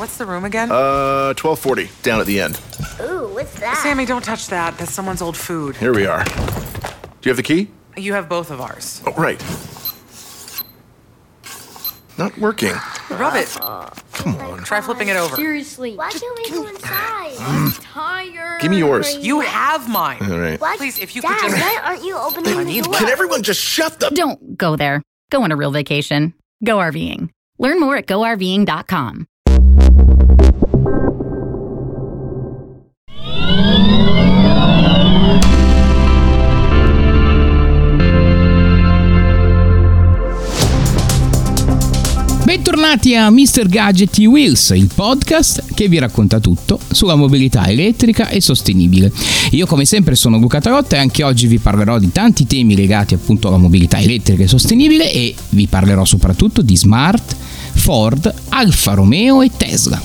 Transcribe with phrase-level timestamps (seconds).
[0.00, 0.70] What's the room again?
[0.70, 2.58] Uh, 1240, down at the end.
[3.02, 3.76] Ooh, what's that?
[3.82, 4.78] Sammy, don't touch that.
[4.78, 5.76] That's someone's old food.
[5.76, 6.24] Here we are.
[6.24, 6.32] Do
[7.24, 7.68] you have the key?
[7.98, 9.02] You have both of ours.
[9.06, 9.38] Oh, right.
[12.16, 12.72] Not working.
[13.10, 13.48] Rub it.
[14.14, 14.64] Come on.
[14.64, 15.36] Try flipping it over.
[15.36, 15.96] Seriously.
[15.96, 17.34] Why can't we go inside?
[17.38, 18.62] I'm tired.
[18.62, 19.18] Give me yours.
[19.18, 20.22] You have mine.
[20.22, 20.58] All right.
[20.58, 20.78] What?
[20.78, 21.60] Please, if you Dad, could just.
[21.62, 22.94] why aren't you opening I the need door?
[22.94, 24.08] Can everyone just shut the.
[24.08, 25.02] Don't go there.
[25.30, 26.32] Go on a real vacation.
[26.64, 27.28] Go RVing.
[27.58, 29.26] Learn more at GoRVing.com.
[42.90, 43.68] Bentornati a Mr.
[43.68, 49.12] Gadget Wheels, il podcast che vi racconta tutto sulla mobilità elettrica e sostenibile.
[49.52, 53.14] Io come sempre sono Luca Tarotta e anche oggi vi parlerò di tanti temi legati
[53.14, 57.36] appunto alla mobilità elettrica e sostenibile e vi parlerò soprattutto di Smart,
[57.72, 60.00] Ford, Alfa Romeo e Tesla.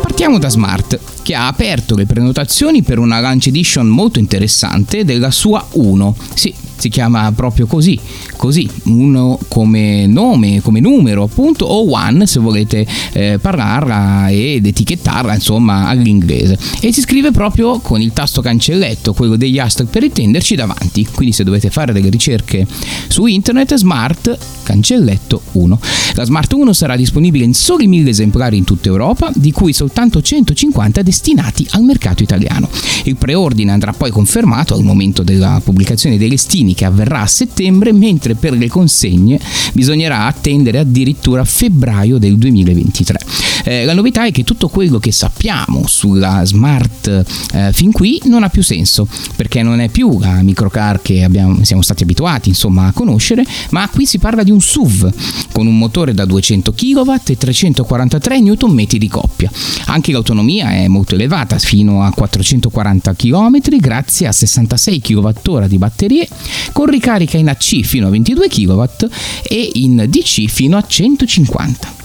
[0.00, 5.30] Partiamo da Smart, che ha aperto le prenotazioni per una launch edition molto interessante della
[5.30, 6.16] sua 1.
[6.34, 7.98] Sì, si chiama proprio così,
[8.36, 15.34] così, uno come nome, come numero appunto, o one se volete eh, parlarla ed etichettarla
[15.34, 16.58] insomma all'inglese.
[16.80, 21.06] E si scrive proprio con il tasto cancelletto, quello degli hashtag per intenderci davanti.
[21.06, 22.66] Quindi se dovete fare delle ricerche
[23.08, 25.80] su internet, Smart cancelletto 1.
[26.14, 30.20] La Smart 1 sarà disponibile in soli 1000 esemplari in tutta Europa, di cui soltanto
[30.20, 32.68] 150 destinati al mercato italiano.
[33.04, 37.92] Il preordine andrà poi confermato al momento della pubblicazione dei listini che avverrà a settembre,
[37.92, 39.40] mentre per le consegne
[39.72, 43.18] bisognerà attendere addirittura febbraio del 2023.
[43.68, 48.44] Eh, la novità è che tutto quello che sappiamo sulla Smart eh, fin qui non
[48.44, 52.86] ha più senso, perché non è più la microcar che abbiamo, siamo stati abituati insomma,
[52.86, 55.12] a conoscere, ma qui si parla di un SUV
[55.50, 59.50] con un motore da 200 kW e 343 Nm di coppia.
[59.86, 66.28] Anche l'autonomia è molto elevata, fino a 440 km grazie a 66 kWh di batterie,
[66.70, 68.84] con ricarica in AC fino a 22 kW
[69.42, 71.95] e in DC fino a 150.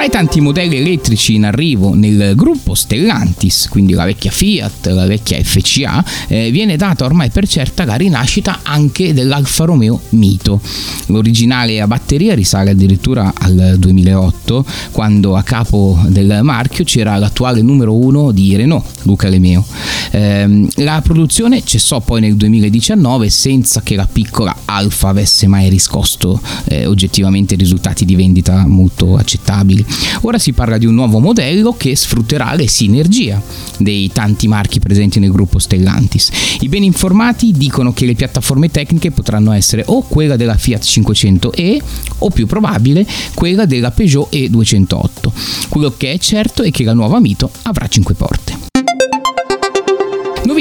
[0.00, 5.04] Tra i tanti modelli elettrici in arrivo nel gruppo Stellantis, quindi la vecchia Fiat, la
[5.04, 10.62] vecchia FCA, eh, viene data ormai per certa la rinascita anche dell'Alfa Romeo Mito.
[11.08, 17.94] L'originale a batteria risale addirittura al 2008, quando a capo del marchio c'era l'attuale numero
[17.94, 19.66] uno di Renault, Luca Lemeo.
[20.10, 26.40] Eh, la produzione cessò poi nel 2019 senza che la piccola Alfa avesse mai riscosso
[26.64, 29.84] eh, oggettivamente risultati di vendita molto accettabili.
[30.22, 33.40] Ora si parla di un nuovo modello che sfrutterà le sinergie
[33.78, 36.30] dei tanti marchi presenti nel gruppo Stellantis.
[36.60, 41.78] I ben informati dicono che le piattaforme tecniche potranno essere o quella della Fiat 500e
[42.18, 45.68] o più probabile quella della Peugeot E208.
[45.68, 48.69] Quello che è certo è che la nuova Mito avrà 5 porte.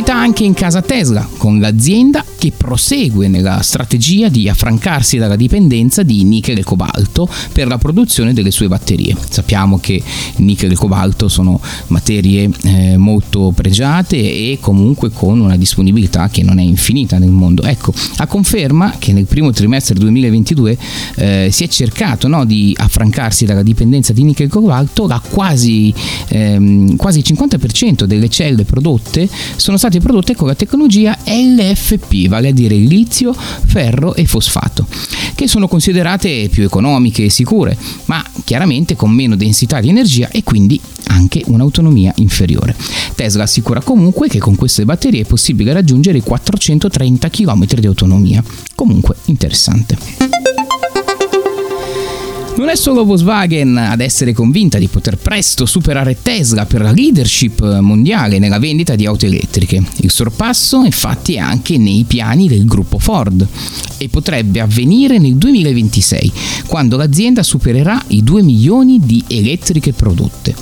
[0.09, 6.01] Novità anche in casa Tesla, con l'azienda che prosegue nella strategia di affrancarsi dalla dipendenza
[6.03, 9.15] di nickel e cobalto per la produzione delle sue batterie.
[9.29, 10.01] Sappiamo che
[10.37, 16.59] nickel e cobalto sono materie eh, molto pregiate e comunque con una disponibilità che non
[16.59, 17.63] è infinita nel mondo.
[17.63, 20.77] Ecco, a conferma che nel primo trimestre 2022
[21.15, 25.93] eh, si è cercato no, di affrancarsi dalla dipendenza di nickel e cobalto, la quasi,
[26.29, 29.27] ehm, quasi il 50% delle celle prodotte
[29.57, 34.87] sono state prodotte con la tecnologia LFP, vale a dire litio, ferro e fosfato,
[35.35, 40.43] che sono considerate più economiche e sicure, ma chiaramente con meno densità di energia e
[40.43, 42.75] quindi anche un'autonomia inferiore.
[43.15, 48.43] Tesla assicura comunque che con queste batterie è possibile raggiungere i 430 km di autonomia.
[48.75, 50.28] Comunque interessante.
[52.59, 57.79] Non è solo Volkswagen ad essere convinta di poter presto superare Tesla per la leadership
[57.79, 59.81] mondiale nella vendita di auto elettriche.
[59.99, 63.47] Il sorpasso infatti è anche nei piani del gruppo Ford
[63.97, 66.31] e potrebbe avvenire nel 2026,
[66.67, 70.53] quando l'azienda supererà i 2 milioni di elettriche prodotte.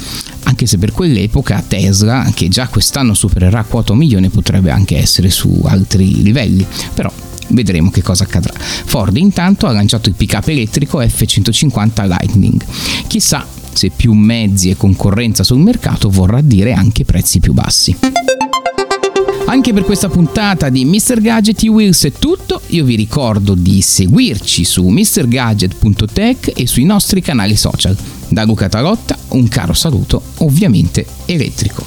[0.44, 5.32] Anche se per quell'epoca Tesla, che già quest'anno supererà quota un milione, potrebbe anche essere
[5.32, 6.64] su altri livelli.
[6.94, 7.12] Però
[7.50, 8.54] vedremo che cosa accadrà.
[8.58, 12.64] Ford intanto ha lanciato il pick-up elettrico F150 Lightning.
[13.08, 17.96] Chissà se più mezzi e concorrenza sul mercato vorrà dire anche prezzi più bassi.
[19.50, 21.22] Anche per questa puntata di Mr.
[21.22, 27.22] Gadget e Wheels è tutto, io vi ricordo di seguirci su mrgadget.tech e sui nostri
[27.22, 27.96] canali social.
[28.28, 31.84] Da Luca Tarotta un caro saluto ovviamente elettrico.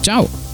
[0.00, 0.45] Ciao!